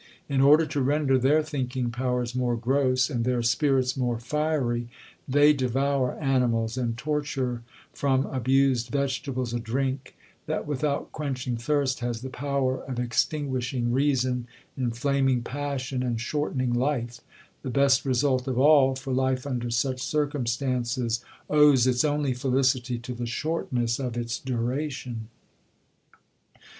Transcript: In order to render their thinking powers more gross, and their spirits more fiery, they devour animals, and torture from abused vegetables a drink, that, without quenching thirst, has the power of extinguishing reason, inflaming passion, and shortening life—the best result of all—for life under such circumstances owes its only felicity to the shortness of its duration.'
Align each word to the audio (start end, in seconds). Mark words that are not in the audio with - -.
In 0.27 0.41
order 0.41 0.65
to 0.65 0.81
render 0.81 1.19
their 1.19 1.43
thinking 1.43 1.91
powers 1.91 2.33
more 2.33 2.57
gross, 2.57 3.07
and 3.07 3.23
their 3.23 3.43
spirits 3.43 3.95
more 3.95 4.17
fiery, 4.17 4.89
they 5.27 5.53
devour 5.53 6.15
animals, 6.15 6.75
and 6.75 6.97
torture 6.97 7.61
from 7.93 8.25
abused 8.25 8.87
vegetables 8.89 9.53
a 9.53 9.59
drink, 9.59 10.15
that, 10.47 10.65
without 10.65 11.11
quenching 11.11 11.55
thirst, 11.55 11.99
has 11.99 12.23
the 12.23 12.31
power 12.31 12.83
of 12.85 12.99
extinguishing 12.99 13.91
reason, 13.91 14.47
inflaming 14.75 15.43
passion, 15.43 16.01
and 16.01 16.19
shortening 16.19 16.73
life—the 16.73 17.69
best 17.69 18.03
result 18.03 18.47
of 18.47 18.57
all—for 18.57 19.13
life 19.13 19.45
under 19.45 19.69
such 19.69 20.01
circumstances 20.01 21.23
owes 21.47 21.85
its 21.85 22.03
only 22.03 22.33
felicity 22.33 22.97
to 22.97 23.13
the 23.13 23.27
shortness 23.27 23.99
of 23.99 24.17
its 24.17 24.39
duration.' 24.39 25.27